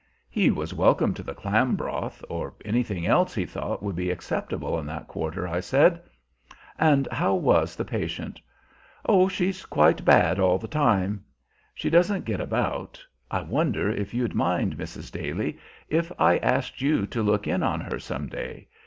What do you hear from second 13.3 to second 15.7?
wonder if you'd mind, Mrs. Daly,